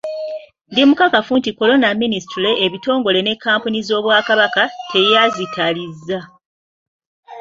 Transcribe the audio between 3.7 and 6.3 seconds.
z'Obwakabaka teyazitaliza.